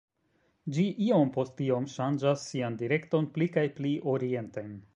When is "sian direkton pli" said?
2.53-3.49